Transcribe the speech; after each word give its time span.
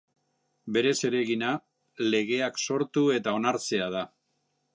Bere 0.77 0.93
zeregina 1.01 1.51
legeak 2.07 2.59
sortu 2.69 3.05
eta 3.19 3.37
onartzea 3.43 3.93
da. 3.99 4.05